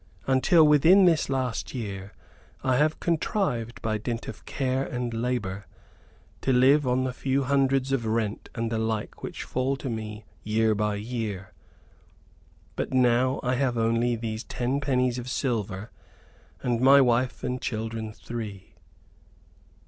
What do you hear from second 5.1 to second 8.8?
labor, to live on the few hundreds of rent and the